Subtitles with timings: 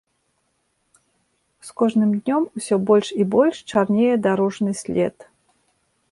[1.67, 5.15] З кожным днём усё больш і больш чарнее дарожны след.